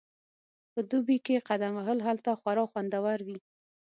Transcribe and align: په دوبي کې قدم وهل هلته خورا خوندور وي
په 0.73 0.79
دوبي 0.89 1.17
کې 1.25 1.45
قدم 1.47 1.71
وهل 1.75 1.99
هلته 2.07 2.29
خورا 2.39 2.63
خوندور 2.71 3.17
وي 3.27 3.37